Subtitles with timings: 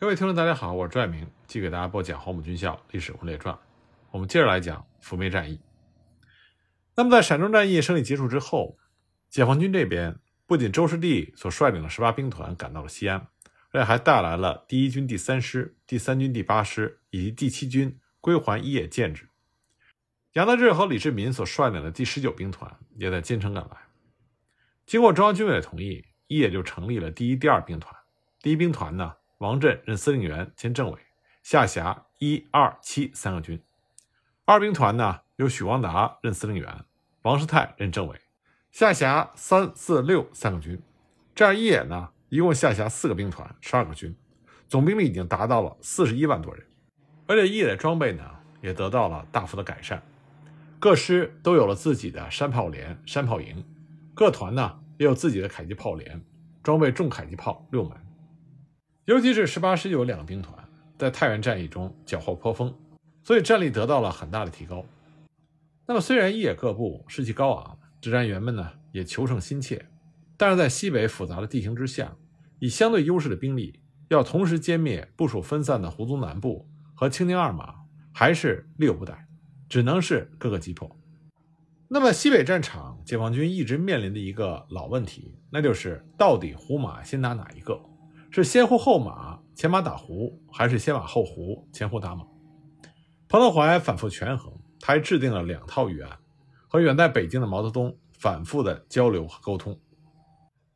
[0.00, 3.52] 各位听众，大家好，我是朱爱明，继续给大家播讲《黄埔军校历史人物列传》。
[4.12, 5.58] 我们接着来讲抚灭战役。
[6.94, 8.78] 那么，在陕中战役胜利结束之后，
[9.28, 10.16] 解放军这边
[10.46, 13.26] 不仅周士第所率领的十八兵团赶到了西安，
[13.72, 19.28] 而且还带来了第一军第三师、第三军第八师以及第七军归还一野建制。
[20.34, 23.76] 杨得志和李世民所率领的第十九兵团也在兼程赶来。
[24.86, 27.92] 经过中央军委的同意，一野就成立了第一、第二兵团。
[28.40, 29.16] 第一兵团呢？
[29.38, 30.98] 王震任司令员兼政委，
[31.44, 33.62] 下辖一、二、七三个军。
[34.44, 36.84] 二兵团呢，由许光达任司令员，
[37.22, 38.20] 王世泰任政委，
[38.72, 40.82] 下辖三、四、六三个军。
[41.36, 44.12] 这样一野呢，一共下辖四个兵团，十二个军，
[44.66, 46.66] 总兵力已经达到了四十一万多人。
[47.28, 48.24] 而且一野的装备呢，
[48.60, 50.02] 也得到了大幅的改善，
[50.80, 53.64] 各师都有了自己的山炮连、山炮营，
[54.14, 56.24] 各团呢也有自己的迫击炮连，
[56.64, 58.07] 装备重迫击炮六门。
[59.08, 60.54] 尤其是十八师有两个兵团
[60.98, 62.74] 在太原战役中缴获颇丰，
[63.24, 64.84] 所以战力得到了很大的提高。
[65.86, 69.86] 那么，虽然一野各部士气高昂，指战员们呢也求胜心切，
[70.36, 72.14] 但是在西北复杂的地形之下，
[72.58, 77.76] 以相对优势的兵力要同时歼灭部署分散的胡宗南部和青宁二马，
[78.12, 79.26] 还是力有不逮，
[79.70, 80.94] 只能是各个击破。
[81.88, 87.80] 那么，西北战场解放军一直面临的一个老问题，那就是到底胡马先打哪一个？
[88.30, 92.26] 是先胡后马，前马打胡，还是先马后胡，前胡打马？
[93.26, 96.18] 彭德怀反复权衡，他还制定了两套预案，
[96.68, 99.78] 和远在北京的毛泽东反复的交流和沟通。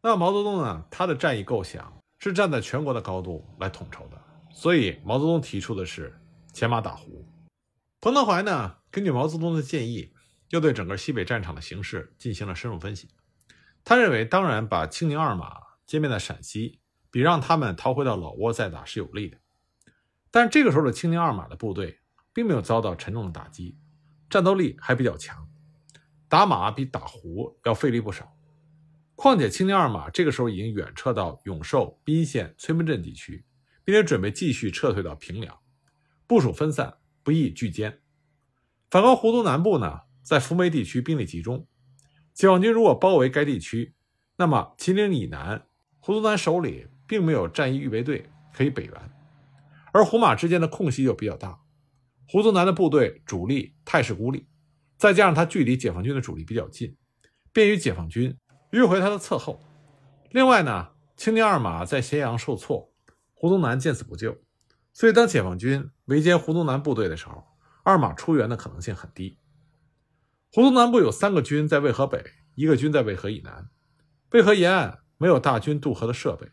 [0.03, 0.85] 那毛泽东呢？
[0.91, 6.19] 他的战役构想是站在全国的高度来统筹的，所以毛泽东提出的是
[6.53, 7.25] 前马打胡。
[8.01, 10.13] 彭德怀呢，根据毛泽东的建议，
[10.49, 13.09] 又对整个西北战场的形势进行了深入分析。
[13.85, 16.81] 他认为，当然把青宁二马歼灭在陕西。
[17.13, 19.39] 比让他们逃回到老窝再打是有利的，
[20.31, 22.01] 但这个时候的青宁二马的部队
[22.33, 23.79] 并没有遭到沉重的打击，
[24.31, 25.47] 战斗力还比较强，
[26.27, 28.35] 打马比打胡要费力不少。
[29.15, 33.45] 况且青宁二马这个时候已经远撤到永寿、宾县、崔门镇地区，
[33.85, 35.59] 并且准备继续撤退到平凉，
[36.27, 37.99] 部署分散，不易聚歼。
[38.91, 41.69] 反观湖东南部呢，在扶梅地区兵力集中，
[42.33, 43.95] 解放军如果包围该地区，
[44.37, 45.67] 那么秦岭以南，
[46.01, 46.87] 胡宗南手里。
[47.13, 48.95] 并没有战役预备队可以北援，
[49.93, 51.61] 而胡马之间的空隙又比较大。
[52.27, 54.49] 胡宗南的部队主力态势孤立，
[54.97, 56.97] 再加上他距离解放军的主力比较近，
[57.53, 58.39] 便于解放军
[58.71, 59.61] 迂回他的侧后。
[60.31, 62.91] 另外呢，青宁二马在咸阳受挫，
[63.35, 64.39] 胡宗南见死不救，
[64.95, 67.45] 所以当解放军围歼胡宗南部队的时候，
[67.85, 69.37] 二马出援的可能性很低。
[70.51, 72.25] 胡宗南部有三个军在渭河北，
[72.55, 73.69] 一个军在渭河以南，
[74.31, 76.49] 渭河沿岸没有大军渡河的设备。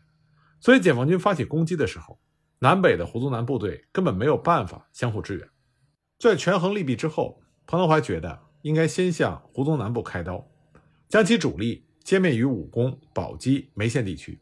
[0.60, 2.20] 所以，解放军发起攻击的时候，
[2.58, 5.48] 南北的胡宗南部队根本没有办法相互支援。
[6.18, 10.46] 在权衡利弊之后，彭德怀觉得应该先向胡宗南部开刀，
[11.08, 14.38] 将其主力歼灭于武功、宝鸡、眉县地区，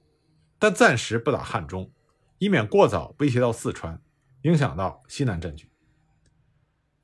[0.58, 1.88] 但暂时不打汉中，
[2.38, 4.02] 以免过早威胁到四川，
[4.42, 5.70] 影响到西南战局。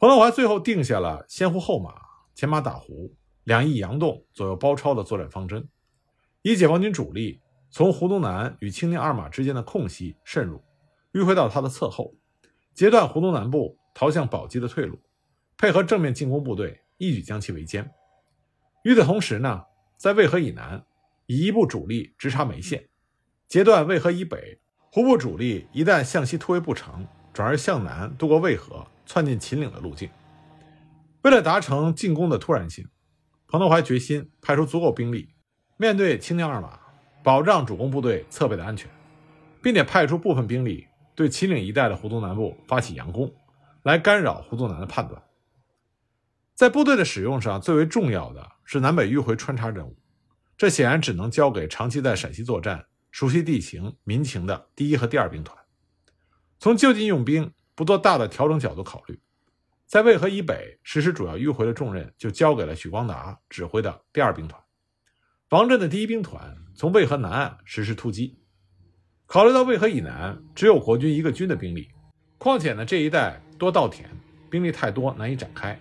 [0.01, 1.95] 彭德怀最后定下了先胡后马、
[2.35, 3.15] 前马打胡、
[3.45, 5.69] 两翼佯动、左右包抄的作战方针，
[6.43, 7.41] 以解放军主力。
[7.75, 10.63] 从胡宗南与青宁二马之间的空隙渗入，
[11.13, 12.15] 迂回到他的侧后，
[12.73, 14.97] 截断胡宗南部逃向宝鸡的退路，
[15.59, 17.85] 配合正面进攻部队，一举将其围歼。
[18.85, 19.65] 与此同时呢，
[19.97, 20.85] 在渭河以南，
[21.27, 22.89] 以一部主力直插眉县，
[23.49, 24.61] 截断渭河以北
[24.93, 30.09] 胡部主力一旦向西突围不成，转而向南渡过渭河，窜进秦岭的路径。
[31.23, 32.87] 为了达成进攻的突然性，
[33.49, 35.35] 彭德怀决心派出足够兵力，
[35.77, 36.84] 面对青宁二马。
[37.25, 38.89] 保障主攻部队侧背的安全，
[39.63, 43.35] 并且派出部分兵力对秦岭一带的胡宗南部发起佯攻，
[43.83, 45.23] 来干扰胡宗南的判断。
[46.55, 49.97] 在部队的使用上，最为重要的是南北迂回穿插任务，
[50.59, 55.59] 这显然只能交给长期在陕西作战、熟悉地形民情的第一和第二兵团。
[56.59, 59.19] 从就近用兵、不做大的调整角度考虑，
[59.87, 64.63] 在渭河以北实施主要迂回的重任，就交给了许光达指挥的第二兵团。
[65.49, 68.39] 王震的第一兵团从渭河南岸实施突击。
[69.27, 71.89] 考虑到渭河以南只有国军一个军的兵力，
[72.37, 74.09] 况且呢这一带多稻田，
[74.51, 75.79] 兵力太多难以展开。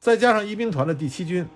[0.00, 1.46] 再加上一兵团的第七军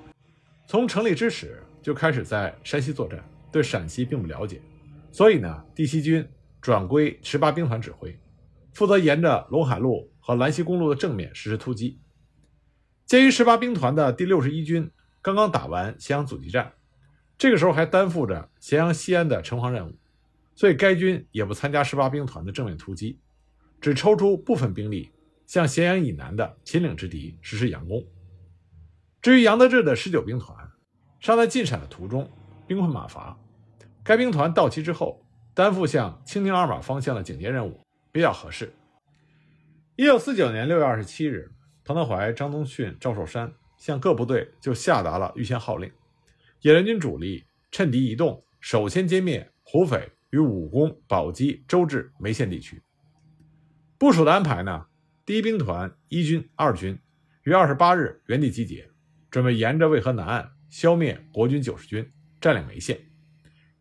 [0.68, 4.62] 从成立之时就开始在山西作战，对陕西并不了解，
[5.10, 6.26] 所以呢第七军
[6.60, 8.16] 转归十八兵团指挥，
[8.72, 12.00] 负责沿着陇海路和兰西公路的正面实施突击。
[13.04, 14.90] 鉴于十八兵团的第六十一军
[15.22, 16.72] 刚刚打完咸阳阻击战。
[17.38, 19.94] 这个时候还担负着咸阳、西安的城防任务，
[20.54, 23.18] 所以该军也不参加十八兵团的正面突击，
[23.80, 25.12] 只抽出部分兵力
[25.46, 28.02] 向咸阳以南的秦岭之敌实施佯攻。
[29.20, 30.56] 至于杨得志的十九兵团，
[31.20, 32.30] 尚在进陕的途中，
[32.66, 33.38] 兵困马乏。
[34.02, 35.22] 该兵团到齐之后，
[35.52, 37.80] 担负向清宁二马方向的警戒任务
[38.12, 38.72] 比较合适。
[39.96, 41.52] 一九四九年六月二十七日，
[41.84, 45.90] 彭德怀、张宗逊、赵寿山向各部队就下达了预先号令：
[46.60, 52.82] 野人军主力趁敌移动，首先歼灭胡匪与武功、宝鸡、周至、眉县地区。
[53.98, 54.86] 部署的安排呢？
[55.24, 56.98] 第一兵团一军、二军
[57.44, 58.88] 于二十八日原地集结，
[59.30, 62.10] 准备沿着渭河南岸消灭国军九十军，
[62.40, 62.98] 占领眉县。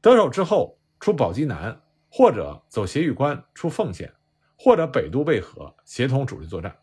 [0.01, 4.13] 得手之后，出宝鸡南，或者走斜峪关出凤县。
[4.57, 6.77] 或者北渡渭河，协同主力作战。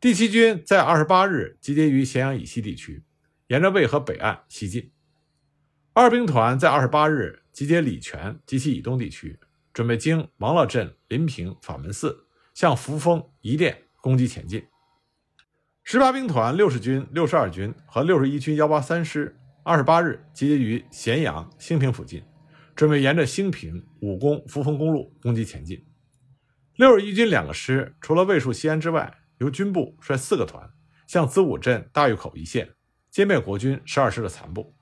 [0.00, 3.04] 第七军在二十八日集结于咸阳以西地区，
[3.52, 4.90] 沿着渭河北岸西进。
[5.92, 9.38] 二兵团在二十八日集结礼泉及其以东地区，
[9.74, 14.64] 准备经王乐镇、临平、法门寺向扶风、宜甸攻击前进。
[15.84, 22.24] 十八兵团六十军、六十二军和六十一军幺八三师二十八日集结于咸阳、兴平附近，
[22.74, 25.86] 准备沿着兴平、武功、扶风公路攻击前进。
[26.76, 30.70] 六十一军两个师，除了卫戍西安之外，由军部率四个团
[31.06, 32.70] 向子午镇大峪口一线
[33.12, 34.74] 歼灭国军十二师的残部。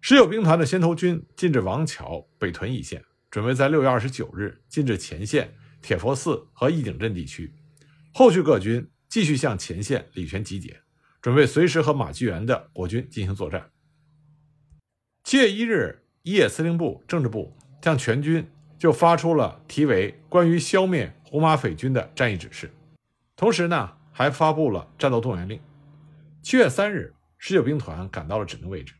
[0.00, 7.52] 十九兵团的先头军进至王桥、北屯一线，准备在六月二十九日进至前线铁佛寺和义井镇地区。
[8.12, 10.80] 后续各军继续向前线礼泉集结，
[11.20, 13.70] 准备随时和马继元的国军进行作战。
[15.24, 18.46] 七月一日，一野司令部政治部向全军。
[18.76, 22.66] 就发出了题为《关于消灭胡马匪军的战役指示》，
[23.34, 25.58] 同时呢，还发布了战斗动员令。
[26.42, 27.13] 七月三日，
[27.46, 28.94] 十九兵团赶到了指定位置。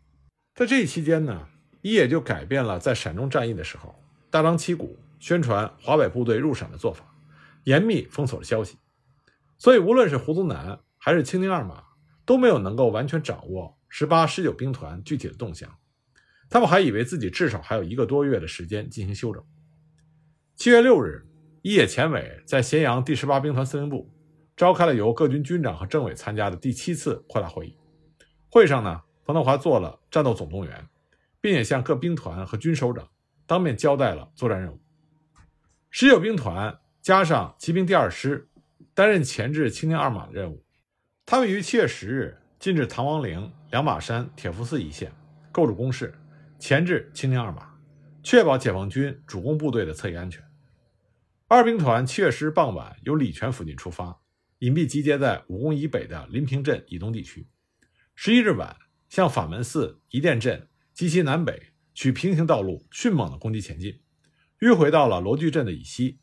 [0.54, 1.48] 在这一期间呢，
[1.80, 3.98] 一野就改变了在陕中战役的时候
[4.28, 7.16] 大张旗鼓宣传华北部队入陕的做法，
[7.62, 8.76] 严密封锁了消息。
[9.56, 11.84] 所以，无论是胡宗南还是青宁二马，
[12.26, 15.78] 都没有能够完全掌握十八、十九兵团具体的动向。
[16.50, 19.42] 他们还以为自己至少还有一个多月的时间进行休整。
[20.54, 21.26] 七月六日，
[21.62, 24.12] 一野前委在咸阳第十八兵团司令部
[24.54, 27.78] 召开了由各军军长和政委参加的第七次扩大会议。
[28.54, 30.88] 会上呢，彭德怀做了战斗总动员，
[31.40, 33.08] 并且向各兵团和军首长
[33.48, 34.80] 当面交代了作战任务。
[35.90, 38.48] 十九兵团加上骑兵第二师，
[38.94, 40.64] 担任前置青宁二马的任务。
[41.26, 45.10] 他们于七月十日进至唐王陵、两马山、铁佛寺一线，
[45.50, 46.14] 构筑工事，
[46.60, 47.74] 前置青宁二马。
[48.22, 50.40] 确保解放军主攻部队的侧翼安全。
[51.48, 54.16] 二兵团七月十日傍晚由礼泉附近出发，
[54.60, 57.44] 隐蔽集结在武功以北的临平镇以东地区。
[58.16, 58.76] 十一日晚，
[59.08, 64.00] 向法门寺、宜店镇及其南北取平行道路，迅猛的攻击前进，
[64.60, 66.20] 迂回到了罗聚镇的以西，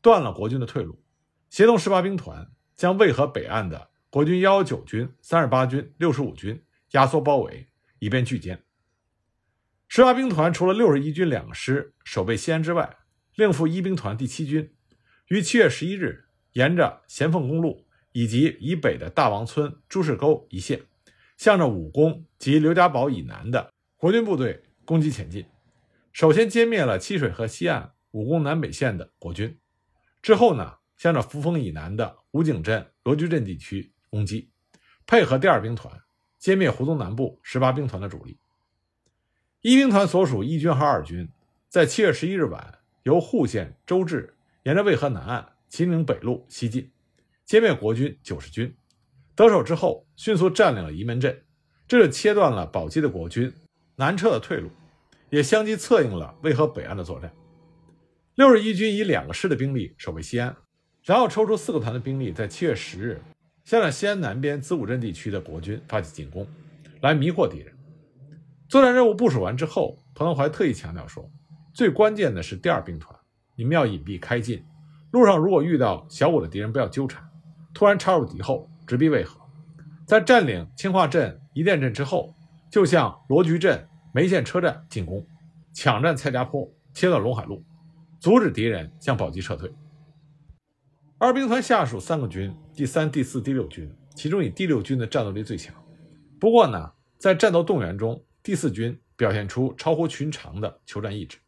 [0.00, 1.04] 断了国军的退路。
[1.50, 7.68] 协同十八兵团将渭河北岸的国军幺幺九军、三十八军、六十五军压缩包围，
[7.98, 8.60] 以便拒歼。
[9.86, 12.96] 十八兵团除了六十一军两个师守备西安之外，
[13.36, 14.74] 另附一兵团第七军，
[15.28, 16.24] 于七月十一日
[16.54, 20.82] 沿着咸凤公路以及以北的大王村、朱氏沟一线，
[21.36, 25.46] 向着武功及刘家堡以南的国军部队攻击前进。
[26.12, 29.58] 首先歼灭了七水河西岸武功南北线的国军，
[30.22, 34.50] 之后呢，向着扶风以南的武井镇、罗居镇地区攻击，
[35.06, 36.00] 配合第二兵团
[36.40, 38.38] 歼灭胡宗南部十八兵团的主力。
[39.60, 41.28] 一兵团所属一军和二军，
[41.68, 46.92] 在七月十一日晚，由户县、周至沿着渭河南岸秦岭北路西进，
[47.46, 48.76] 歼灭国军九十军。
[49.36, 51.42] 得手之后，迅速占领了沂门镇，
[51.88, 53.52] 这就切断了宝鸡的国军
[53.96, 54.70] 南撤的退路，
[55.30, 57.32] 也相继策应了渭河北岸的作战。
[58.36, 60.54] 六十一军以两个师的兵力守卫西安，
[61.02, 63.20] 然后抽出四个团的兵力，在七月十日
[63.64, 66.46] 向着西安南边子午镇地区的国军发起进攻，
[67.00, 67.72] 来迷惑敌人。
[68.68, 71.30] 作战任务部署完之后，彭德怀特意强调说
[71.74, 73.16] ：“最关键的是第二兵团，
[73.56, 74.64] 你们要隐蔽开进。
[75.12, 77.22] 路上如果遇到小股的敌人，不要纠缠，
[77.72, 79.40] 突然插入敌后，直逼渭河。
[80.06, 82.34] 在占领清化镇、宜店镇之后，
[82.70, 85.26] 就向罗局镇梅县车站进攻，
[85.72, 87.64] 抢占蔡家坡，切断陇海路，
[88.20, 89.72] 阻止敌人向宝鸡撤退。”
[91.18, 95.74] 二兵团下属三个军，第三、第四、第六军，其中以第六军的战斗力最强。
[96.38, 101.38] 不过呢，在战斗动员中，第四军表现出超乎寻常的求战意志，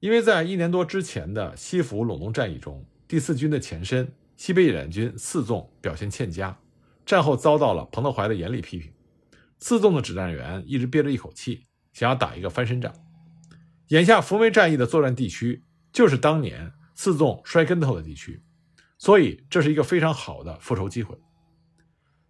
[0.00, 6.58] 因为在一年多之前的西府陇东战役中，第四军的前身西北野战军四纵表现欠佳，
[7.04, 8.92] 战后遭到了彭德怀的严厉批评。
[9.58, 12.92] 四纵的指战员一直憋着一口气，想要打一个翻身仗。
[13.88, 18.42] 眼下福梅战役的作战地区就是当年四纵摔跟头的地区，
[18.98, 21.16] 所以这是一个非常好的复仇机会。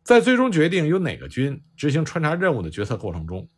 [0.04, 3.48] 在最终决定由哪个军执行穿插任务的决策过程中，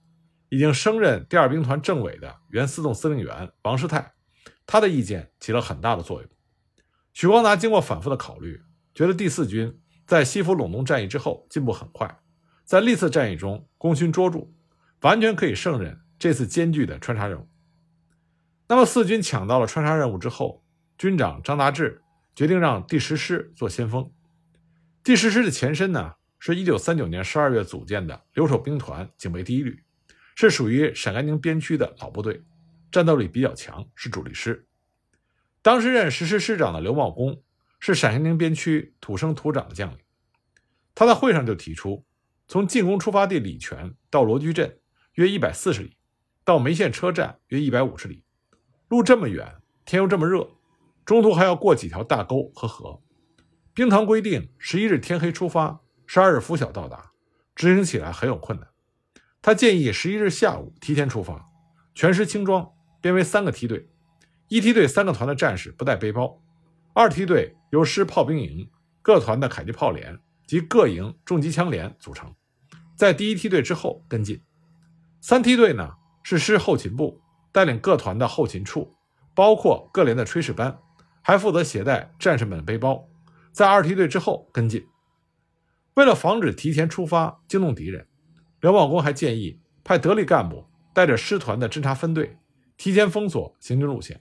[0.49, 4.15] 已经升任第二兵团政委的原四纵司令员王世泰，
[4.65, 6.31] 他的意见起了很大的作用。
[7.19, 8.63] 许光达经过反复的考虑，
[8.95, 12.21] 觉得第四军在西府陇东战役之后进步很快，
[12.63, 14.49] 在历次战役中功勋卓著，
[15.01, 17.49] 完全可以胜任这次艰巨的穿插任务。
[18.69, 20.65] 那么四军抢到了穿插任务之后，
[20.97, 22.01] 军长张达志
[22.37, 24.09] 决定让第十师做先锋。
[25.03, 29.83] 第十师的前身呢，是一九三九年十二月组建的留守兵团警备第一旅，
[30.37, 32.45] 是属于陕甘宁边区的老部队，
[32.93, 34.68] 战斗力比较强，是主力师。
[35.63, 37.43] 当时任十师师长的刘茂公
[37.81, 39.99] 是陕甘宁边区土生土长的将领，
[40.95, 42.05] 他在会上就提出，
[42.47, 44.79] 从进攻出发地礼泉到罗居镇
[45.15, 45.97] 约一百四十里，
[46.45, 48.25] 到梅县车站约一百五十里。
[48.89, 50.49] 路这么远，天又这么热，
[51.05, 53.03] 中途还要过几条大沟和河。
[53.75, 57.13] 兵团规定十一日天黑出发，十二日拂晓到达，
[57.55, 58.69] 执行起来很有困难。
[59.43, 61.47] 他建议十一日下午提前出发，
[61.95, 63.89] 全师轻装，编为三个梯队，
[64.49, 66.41] 一梯队三个团的战士不带背包，
[66.95, 68.69] 二梯队由师炮兵营、
[69.03, 72.35] 各团的迫击炮连及各营重机枪连组成，
[72.97, 74.43] 在第一梯队之后跟进。
[75.21, 77.21] 三梯队呢是师后勤部。
[77.51, 78.95] 带领各团的后勤处，
[79.35, 80.79] 包括各连的炊事班，
[81.23, 83.09] 还负责携带战士们的背包，
[83.53, 84.87] 在二梯队之后跟进。
[85.95, 88.07] 为了防止提前出发惊动敌人，
[88.61, 92.37] 刘茂公还建议派得力干部带着师团的侦察分队，
[92.77, 94.21] 提前封锁行军路线。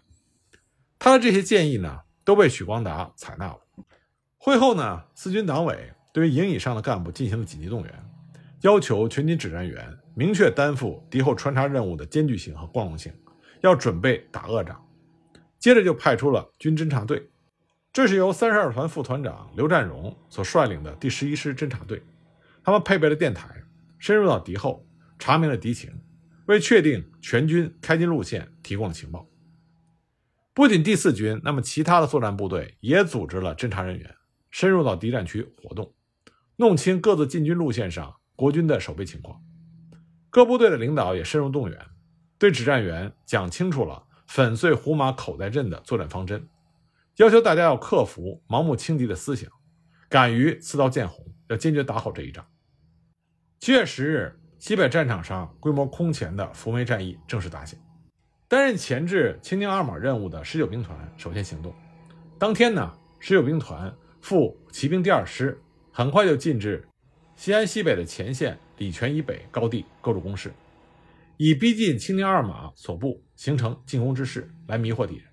[1.00, 3.60] 他的这些建议呢，都被许光达采纳了。
[4.38, 7.94] 会后呢，四军党委对于营以上的干部进行了紧急动员，
[8.62, 13.13] 要求全军指战员明确担负敌后穿插任务的艰巨性和光荣性。
[13.62, 14.88] 要准备打恶仗，
[15.58, 17.27] 接着就派出了军侦察队，
[17.92, 22.04] 这是由三十二团副团长刘占荣所率领的第十一师侦察队。
[22.63, 23.63] 他们配备了电台，
[23.98, 24.86] 深入到敌后，
[25.18, 25.92] 查明了敌情，
[26.46, 29.27] 为确定全军开进路线提供了情报。
[30.58, 34.16] 不仅第四军，那么其他的作战部队也组织了侦察人员，
[34.50, 35.94] 深入到敌占区活动，
[36.56, 39.40] 弄清各自进军路线上国军的守备情况。
[40.32, 41.80] 各部队的领导也深入动员。
[42.40, 46.50] 对指战员讲清楚了粉碎胡马口袋阵的作战方针，
[47.18, 49.48] 要求大家要克服盲目轻敌的思想，
[50.10, 52.44] 敢于刺刀见红，要坚决打好这一仗。
[53.60, 57.80] 七月十日，西北战场上规模空前的扶梅战役正式打响。
[58.50, 61.75] 担任前置青宁二马任务的十九兵团首先行动。
[62.39, 65.62] 当天呢，十九兵团赴骑兵第二师
[65.92, 66.88] 很快就进至
[67.36, 70.54] 西安西北的前线礼泉以北高地构筑工事。
[71.36, 75.25] 以逼近青宁二马所部，形成进攻之势，来迷惑敌人。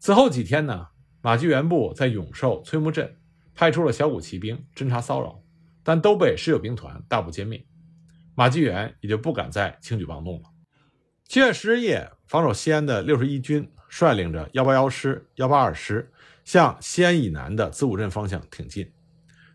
[0.00, 0.88] 此后几天呢，
[1.22, 3.16] 马继元部在永寿、崔木镇
[3.54, 5.40] 派出了小股骑兵侦察骚扰，
[5.84, 7.64] 但都被十九兵团大部歼灭。
[8.34, 10.55] 马继元也就不敢再轻举妄动了。
[11.28, 16.08] 七月十日夜，防守西安的六十一军率领着幺八幺师、幺八二师
[16.44, 18.88] 向西安以南的子午镇方向挺进，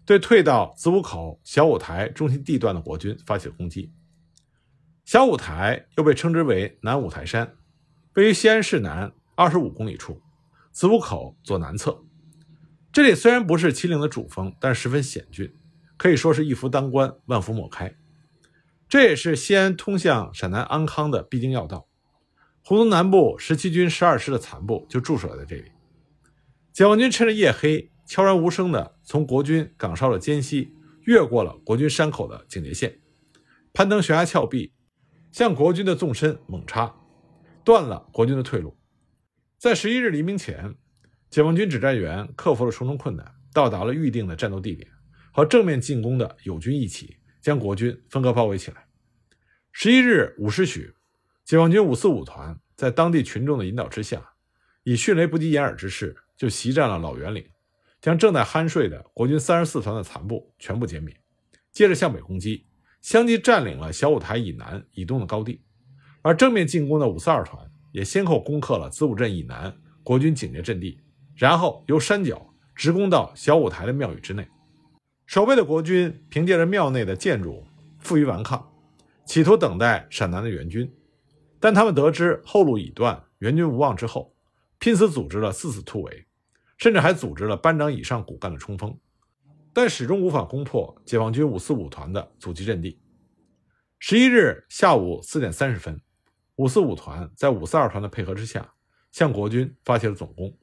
[0.06, 3.90] 对退到子午口、小五台中心地段的国军发起了攻击。
[5.06, 7.56] 小五台又被称之为南五台山，
[8.16, 10.22] 位于西安市南二十五公里处，
[10.72, 12.04] 子午口左南侧。
[12.92, 15.56] 这里虽然不是秦岭的主峰，但十分险峻，
[15.96, 17.96] 可以说是一夫当关，万夫莫开。
[18.91, 21.88] 这也是西安通向陕南安康的必经要道。
[22.62, 25.71] 胡宗南部十七军十二师的残部就驻守在这里。
[26.74, 30.74] 解放军趁着夜黑，悄然无声地从国军岗哨的间隙
[31.05, 33.00] 越过了国军山口的警戒线，
[33.71, 34.74] 攀登悬崖峭壁。
[35.31, 36.93] 向国军的纵深猛插，
[37.63, 38.77] 断了国军的退路。
[39.57, 40.75] 在十一日黎明前，
[41.29, 44.89] 解放军指战员克服了重重困难，到达了预定的战斗地点，
[45.31, 48.86] 和正面进攻的友军一起，将国军分割包围起来。
[49.71, 50.93] 十一日五时许，
[51.43, 54.33] 解放军五四五团在当地群众的引导之下，
[54.83, 57.45] 以迅雷不及掩耳之势就袭占了老袁岭，
[58.00, 61.15] 将正在酣睡的国军三十四团的残部全部歼灭，
[61.71, 62.67] 接着向北攻击。
[63.01, 65.63] 相继占领了小五台以南以东的高地，
[66.21, 71.01] 而正面进攻的五四二团也先后攻克了子午镇以南国军警戒阵地，
[71.36, 74.48] 然后由山脚直攻到小五台的庙宇之内。
[75.32, 77.66] 守备的国军凭借着庙内的建筑
[78.00, 78.70] 负隅顽抗，
[79.26, 80.94] 企图等待陕南的援军，
[81.58, 84.36] 但他们得知后路已断，援军无望之后，
[84.78, 86.26] 拼死组织了四次突围，
[86.78, 88.94] 甚至还组织了班长以上骨干的冲锋。
[89.72, 93.00] 但始终无法攻破解放军五四五团的阻击阵地。
[94.00, 96.02] 十一日下午四点三十分，
[96.58, 98.74] 五四五团在五四二团的配合之下，
[99.14, 100.54] 向国军发起了总攻，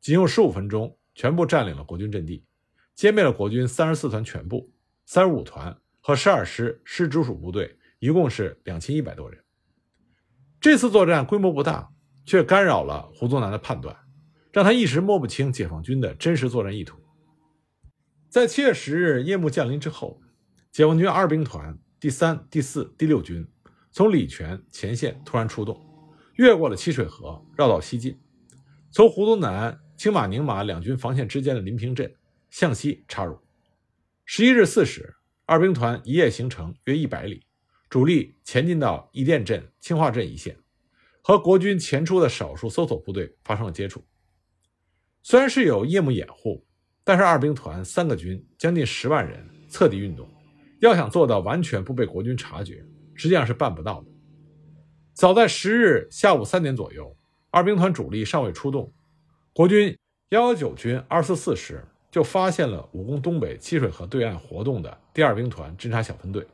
[0.00, 2.44] 仅用十五分钟，全部占领了国军阵地，
[2.96, 4.72] 歼灭了国军三十四团全部、
[5.04, 9.42] 三十五团和十二师师直属部队，一共是两千一百多人。
[10.60, 11.90] 这次作战规模不大，
[12.24, 13.96] 却干扰了胡宗南的判断，
[14.52, 16.98] 让他一时摸不清解放军的真实作战意图。
[18.30, 20.20] 在七月十日夜幕降临之后，
[20.72, 23.46] 解放军二兵团第三、第四、第六军
[23.92, 25.80] 从礼泉前线突然出动，
[26.34, 28.18] 越过了七水河，绕道西进，
[28.90, 32.12] 从胡宗南、青马、宁马两军防线之间的临平镇
[32.54, 33.36] 向西插入。
[34.24, 37.44] 十一日四时，二兵团一夜行程约一百里。
[37.90, 40.56] 主力前进到义店镇、清化镇一线，
[41.20, 44.06] 和国军前出的少数搜索部队发生了接触。
[45.24, 46.64] 虽然是有夜幕掩护，
[47.02, 50.28] 但是二兵团三个军将近十万人侧地运动，
[50.78, 52.84] 要想做到完全不被国军察觉，
[53.14, 54.08] 实际上是办不到的。
[55.12, 57.16] 早在十日下午三点左右，
[57.50, 58.92] 二兵团主力尚未出动，
[59.52, 61.84] 国军幺幺九军二四四师
[62.14, 66.46] 就发现了武功东北七水河对岸活动的第二兵团侦察小分队。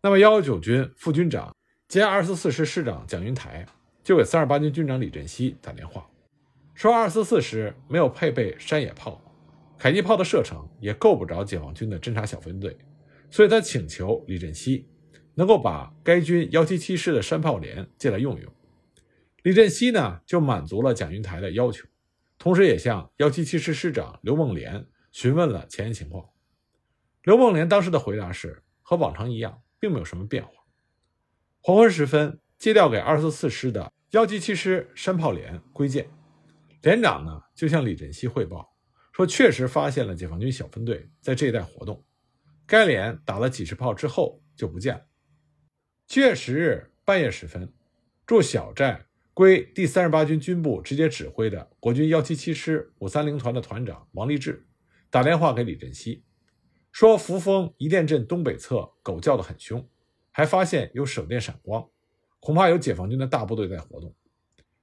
[0.00, 1.52] 那么，幺幺九军副军长
[1.88, 3.66] 兼二十四师师长蒋云台
[4.04, 6.08] 就给三十八军军长李振西打电话，
[6.72, 9.20] 说二十四师没有配备山野炮，
[9.76, 12.78] 迫击炮的射程也够不着解放军的侦察小分队，
[13.28, 14.86] 所以他请求李振西
[15.34, 18.52] 能够把该军幺七七师的山炮连借来用用。
[19.42, 21.88] 李振西呢，就满足了蒋云台的要求，
[22.40, 26.28] 同时也向幺七七师师长刘梦莲询问了前沿情况。
[27.22, 29.62] 刘梦莲当时的回答是和往常一样。
[29.80, 30.52] 并没有什么变化。
[31.62, 36.06] 黄昏时分，接调给二十四师的幺七七师山炮连归建，
[36.82, 38.76] 连长呢就向李振西汇报
[39.10, 42.04] 说，确实发现了解放军小分队在这一带活动。
[42.66, 45.06] 该连打了几十炮之后就不见了。
[46.06, 47.72] 七月十日半夜时分，
[48.26, 49.06] 驻小寨
[49.40, 54.66] 归第三十八军军部直接指挥的国军幺七七师五三零团的团长王立志
[55.08, 56.22] 打电话给李振西。
[56.92, 59.88] 说扶风一店镇东北侧狗叫得很凶，
[60.30, 61.88] 还发现有手电闪光，
[62.38, 64.14] 恐怕有解放军的大部队在活动。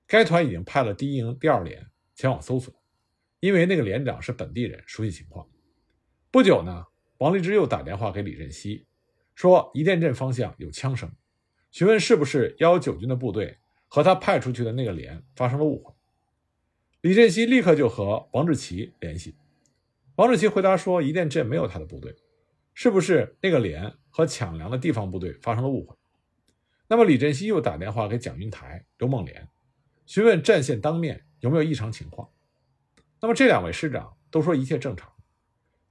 [0.07, 2.73] 该团已经派了第一营第二连前往搜索，
[3.39, 5.47] 因为那个连长是本地人，熟悉情况。
[6.31, 6.83] 不久呢，
[7.19, 8.87] 王立之又打电话给李振西，
[9.35, 11.11] 说一店镇方向有枪声，
[11.69, 13.55] 询问是不是幺幺九军的部队
[13.87, 15.93] 和他派出去的那个连发生了误会。
[17.01, 19.35] 李振西立刻就和王志奇联系。
[20.15, 22.15] 王志奇回答说：“一店镇没有他的部队，
[22.73, 25.95] 是不是那个连和抢粮的地方部队发生了误会？”
[26.89, 29.47] 那么李振西又打电话给蒋云台、刘梦莲，
[30.05, 32.29] 询问战线当面有没有异常情况。
[33.21, 35.11] 那么这两位师长都说一切正常。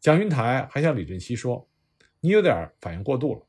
[0.00, 1.68] 蒋云台还向李振西说
[2.20, 3.46] ：“你有点反应过度了，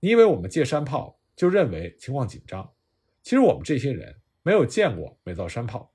[0.00, 2.72] 你以为我们借山炮就认为情况紧张？
[3.22, 5.92] 其实我们这些人没有见过美造山炮，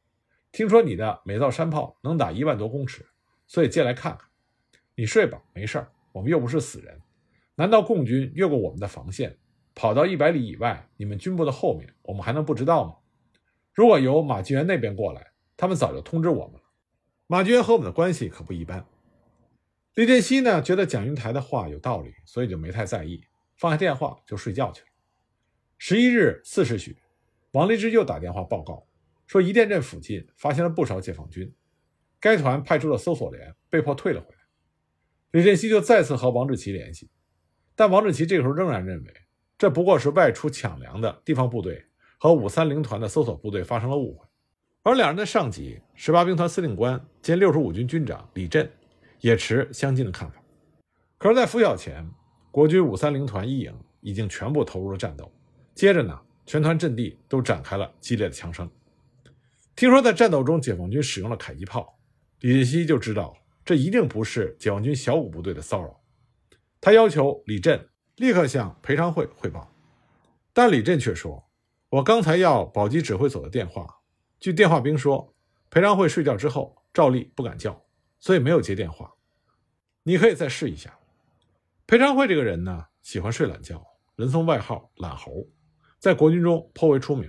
[0.52, 3.06] 听说你的美造山炮能打一万多公尺。”
[3.48, 4.28] 所以借来看看，
[4.96, 5.92] 你睡吧，没事儿。
[6.12, 7.00] 我们又不是死人，
[7.54, 9.38] 难道共军越过我们的防线，
[9.76, 12.96] 跑到一百里以外你们军部的后面，我们还能不知道吗？
[13.72, 16.62] 如果由马继元那边过来，他们早就通知我们了。
[17.28, 18.84] 马继元和我们的关系可不一般。
[19.94, 23.22] 李振西呢，觉得蒋云台的话有道理，所以就没太在意，
[23.58, 24.88] 放下电话就睡觉去了。
[25.78, 26.98] 十一日四时许，
[27.56, 28.86] 王立之又打电话报告
[29.28, 31.50] 说，一店镇附近发现了不少解放军。
[32.20, 34.40] 该团派出的搜索连被迫退了回来，
[35.32, 37.10] 李振西就再次和王志奇联系，
[37.74, 39.14] 但王志奇这个时候仍然认为
[39.58, 41.82] 这不过是外出抢粮的地方部队
[42.20, 44.28] 和五三零团的搜索部队发生了误会，
[44.84, 48.70] 而两人的上级十八兵团司令官兼六十五军军长李振
[49.22, 50.44] 也持相近的看法。
[51.18, 52.06] 可是，在拂晓前，
[52.52, 55.32] 国军五三零团一营已经全部投入了战斗，
[55.74, 58.70] 接着呢，全团阵地都展开了激烈的枪声。
[59.76, 62.00] 听说在战斗中，解放军使用了迫击炮。
[62.40, 66.02] 李振西就知道这一定不是解放军小股部队的骚扰，
[66.80, 69.74] 他要求李振立刻向裴昌会汇报，
[70.54, 71.50] 但李振却说
[71.90, 74.02] ：“我刚才要保级指挥所的电话，
[74.40, 75.34] 据电话兵说，
[75.70, 77.86] 裴昌会睡觉之后照例不敢叫，
[78.20, 79.12] 所以没有接电话。
[80.04, 80.98] 你可以再试一下。”
[81.88, 83.84] 裴昌会这个人呢，喜欢睡懒觉，
[84.16, 85.48] 人送外号“懒猴”，
[86.06, 87.28] 在国军中颇为出名。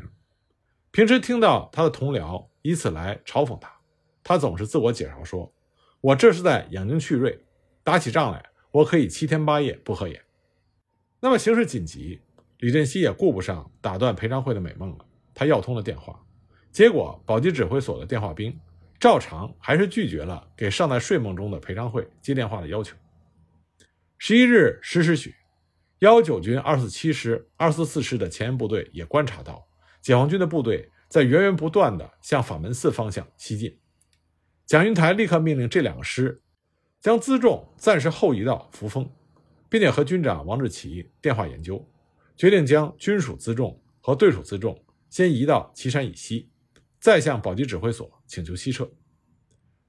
[0.90, 3.72] 平时听到他的同僚以此来嘲讽他。
[4.22, 5.50] 他总是自我介绍说
[6.02, 7.42] ：“我这是在养精蓄锐，
[7.82, 10.22] 打起仗来我可以七天八夜不合眼。”
[11.20, 12.20] 那么形势紧急，
[12.58, 15.06] 李振西也顾不上打断裴昌会的美梦了。
[15.32, 16.22] 他要通了电话，
[16.70, 18.60] 结果保级指挥所的电话兵
[19.00, 22.94] 照常还是拒绝了给尚在睡梦中的裴昌会接电话的要求。
[24.18, 25.34] 十一日十时许，
[26.00, 29.66] 幺九军二四七师、二四四师的前沿部队也观察到
[30.02, 33.78] 解放军的部队在源源不断地向法门寺方向西进。
[34.66, 36.42] 蒋云台立刻命令这两个师
[37.00, 39.10] 将辎重暂时后移到扶风，
[39.70, 41.82] 并且和军长王志奇电话研究，
[42.36, 46.50] 决定将军属辎重和对属辎重先移到岐山以西，
[47.00, 48.86] 再向保级指挥所请求西撤。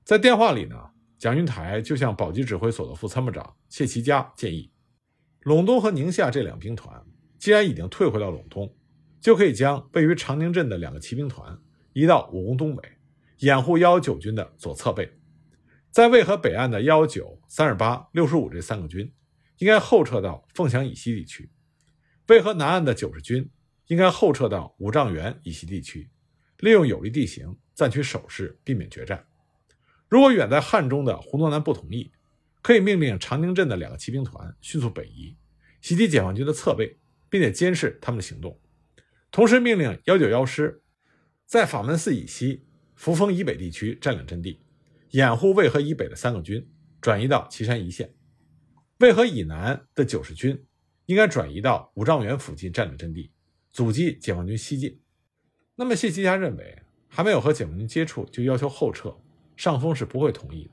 [0.06, 0.78] 在电话里呢，
[1.18, 4.72] 蒋云台就向保级指挥所的副参谋长谢其家建议，
[5.48, 7.02] 陇东和宁夏这两兵团
[7.40, 8.76] 既然已经退回到陇东，
[9.22, 11.58] 就可以将位于长宁镇的两个骑兵团
[11.94, 12.84] 移到武功东北，
[13.38, 15.10] 掩护幺幺九军的左侧背。
[15.90, 19.10] 在渭河北岸的幺幺九、三十八、六十五这三个军，
[19.60, 21.46] 应该后撤到凤翔以西地区；
[22.28, 23.50] 渭河南岸的九十军
[23.86, 26.10] 应该后撤到五丈原以西地区，
[26.58, 29.26] 利用有利地形暂取守势，避免决战。
[30.10, 32.12] 如果远在汉中的胡宗南不同意，
[32.68, 35.38] 可以命令长宁镇的两个骑兵团迅速北移，
[35.80, 36.98] 袭击解放军的侧背，
[37.30, 38.60] 并且监视他们的行动。
[39.32, 40.82] 同时命令幺九幺师
[41.46, 44.60] 在法门寺以西、扶风以北地区占领阵地，
[45.12, 48.10] 掩护渭河以北的三个军转移到岐山一线；
[49.00, 50.66] 渭河以南的九十军
[51.06, 53.32] 应该转移到五丈原附近占领阵地，
[53.72, 55.00] 阻击解放军西进。
[55.78, 59.16] 那么谢其家认为，还没有和解放军接触就要求后撤，
[59.56, 60.72] 上峰是不会同意的，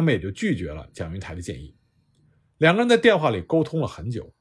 [0.00, 1.76] 那么也就拒绝了蒋云台的建议。
[2.58, 4.34] 两个人在电话里沟通了很久，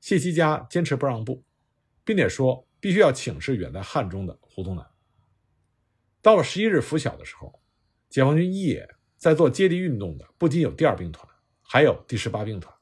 [0.00, 1.42] 谢其家坚持不让步，
[2.04, 2.64] 并且说。
[2.78, 4.86] 必须要请示远在汉中的胡宗南。
[6.22, 7.60] 到了十一日拂晓的时候，
[8.10, 11.26] 解放军一野在做接地运动的不仅有第二兵团，
[11.62, 12.72] 还有第十八兵团。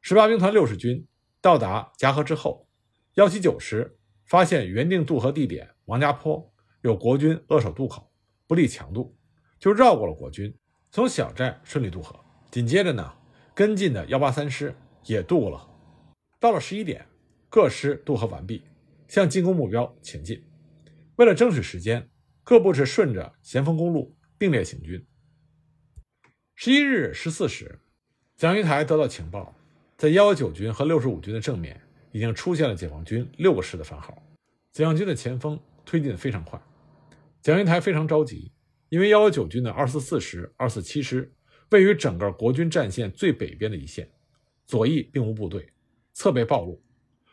[0.00, 1.06] 十八兵团六十军
[1.40, 2.66] 到达夹河之后，
[3.14, 8.10] 幺七九师发现原定渡河地点王家坡有国军扼守渡口，
[8.48, 9.16] 不利强渡，
[9.60, 10.52] 就绕过了国军，
[10.90, 12.18] 从小寨顺利渡河。
[12.50, 13.12] 紧接着呢，
[13.54, 14.74] 跟进的幺八三师
[15.04, 15.68] 也渡了河。
[16.40, 17.06] 到了十一点，
[17.48, 18.62] 各师渡河完毕。
[19.08, 20.44] 向进攻目标前进。
[21.16, 22.10] 为了争取时间，
[22.44, 25.02] 各部是顺着咸丰公路并列行军。
[26.54, 27.80] 十一日十四时，
[28.36, 29.56] 蒋云台得到情报，
[29.96, 31.80] 在幺幺九军和六十五军的正面
[32.12, 34.22] 已经出现了解放军六个师的番号。
[34.72, 36.60] 解放军的前锋推进的非常快，
[37.40, 38.52] 蒋云台非常着急，
[38.88, 41.32] 因为幺幺九军的二四四师、二四七师
[41.70, 44.10] 位于整个国军战线最北边的一线，
[44.66, 45.68] 左翼并无部队，
[46.12, 46.82] 侧背暴露。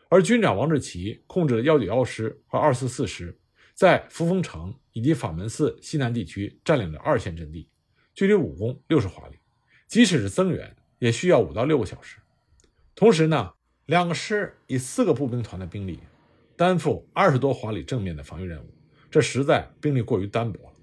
[0.08, 3.36] 而军长王志奇控制的幺九幺师和二四四师，
[3.74, 7.68] 在扶风城以及法门寺西南地区占领了二线阵地，
[8.14, 9.36] 距离武功六十华里，
[9.88, 12.18] 即使是增援，也需要五到六个小时。
[12.94, 13.52] 同时呢，
[13.86, 15.98] 两个师以四个步兵团的兵力，
[16.54, 18.68] 担负二十多华里正面的防御任务，
[19.10, 20.75] 这实在兵力过于单薄了。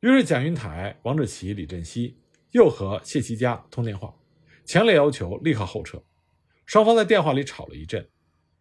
[0.00, 2.18] 于是蒋云台、王志奇、李振西
[2.50, 4.14] 又和谢其家通电话，
[4.64, 6.02] 强烈要求立刻后撤。
[6.66, 8.06] 双方在电话里吵了一阵，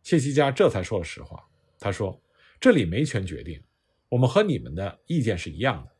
[0.01, 1.45] 谢其家这才说了实话。
[1.77, 2.21] 他说
[2.59, 3.61] ：“这里没权决定，
[4.09, 5.91] 我们和你们的意见是一样的，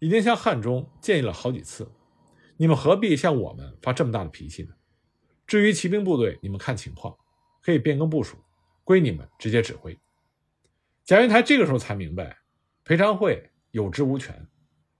[0.00, 1.90] 已经向汉中建议了好几次，
[2.58, 4.74] 你们何必向我们发这么大的脾气呢？
[5.46, 7.16] 至于骑兵部队，你们看情况，
[7.62, 8.36] 可以变更部署，
[8.84, 9.98] 归你们直接指挥。”
[11.04, 12.38] 蒋云台这个时候才明白，
[12.84, 14.46] 裴昌会有职无权，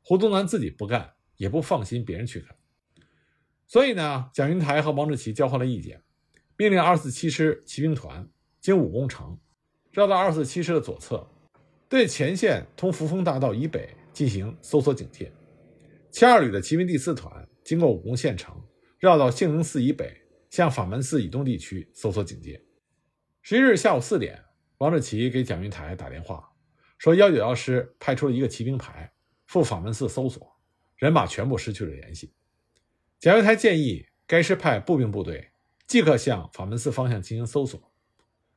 [0.06, 2.54] 胡宗南自己不干，也不放心别人去干。
[3.66, 6.02] 所以呢，蒋云台和王志奇交换了意见。
[6.58, 8.28] 命令二四七师骑兵团
[8.60, 9.40] 经武功城，
[9.90, 11.26] 绕到二四七师的左侧，
[11.88, 15.32] 对前线通扶风大道以北进行搜索警戒。
[16.10, 18.62] 七二旅的骑兵第四团经过武功县城，
[18.98, 20.14] 绕到杏林寺以北，
[20.50, 22.62] 向法门寺以东地区搜索警戒。
[23.40, 24.44] 十一日下午四点，
[24.78, 26.52] 王志奇给蒋云台打电话，
[26.98, 29.10] 说幺九幺师派出了一个骑兵排
[29.54, 30.52] 赴法门寺搜索，
[30.96, 32.32] 人马全部失去了联系。
[33.20, 35.52] 蒋云台建议该师派步兵部队。
[35.86, 37.92] 即刻向法门寺方向进行搜索。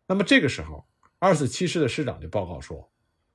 [0.08, 0.88] 那么这个时候，
[1.20, 2.90] 二四七师的师长就报告说，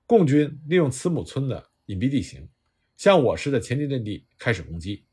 [0.06, 2.48] 共军利用慈母村的隐蔽地形，
[2.96, 5.04] 向我师的前进阵地开始攻击。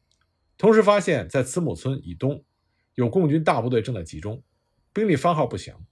[0.58, 2.44] 同时发现，在慈母村以东，
[2.96, 4.42] 有共军大部队正在集中，
[4.92, 5.86] 兵力番号不详。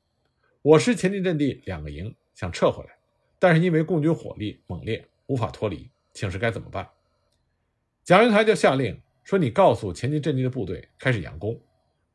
[0.63, 2.97] 我师前进阵地两个营想撤回来，
[3.37, 6.89] 但是因为共军火力猛烈，无法脱离，请示该怎么办？
[8.03, 11.61] 蒋云台就下令说：“你告诉前进阵地的部队开始佯攻。”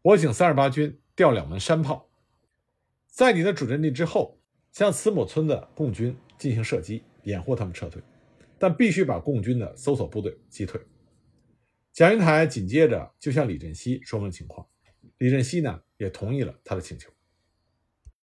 [0.03, 2.11] 我请三十八军调两门山炮，
[3.07, 4.41] 在你的主阵地之后，
[4.73, 8.03] 向慈母村的共军进行射击，掩护他们撤退，
[8.59, 10.81] 但必须把共军的搜索部队击退。
[11.93, 14.67] 蒋云台紧接着就向李振西说明情况，
[15.19, 17.12] 李振西呢也同意了他的请求。